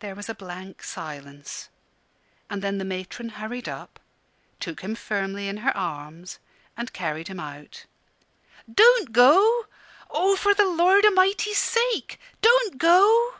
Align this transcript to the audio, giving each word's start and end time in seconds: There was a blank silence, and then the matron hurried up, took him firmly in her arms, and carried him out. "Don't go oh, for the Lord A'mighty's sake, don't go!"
There 0.00 0.14
was 0.14 0.28
a 0.28 0.34
blank 0.34 0.82
silence, 0.82 1.70
and 2.50 2.60
then 2.60 2.76
the 2.76 2.84
matron 2.84 3.30
hurried 3.30 3.66
up, 3.66 3.98
took 4.60 4.82
him 4.82 4.94
firmly 4.94 5.48
in 5.48 5.56
her 5.64 5.74
arms, 5.74 6.38
and 6.76 6.92
carried 6.92 7.28
him 7.28 7.40
out. 7.40 7.86
"Don't 8.70 9.10
go 9.10 9.68
oh, 10.10 10.36
for 10.36 10.52
the 10.52 10.66
Lord 10.68 11.06
A'mighty's 11.06 11.56
sake, 11.56 12.20
don't 12.42 12.76
go!" 12.76 13.36